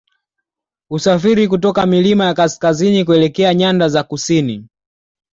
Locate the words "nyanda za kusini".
3.53-4.67